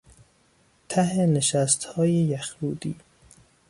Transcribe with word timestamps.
ته 0.89 1.25
نشستهای 1.25 2.13
یخرودی 2.25 2.95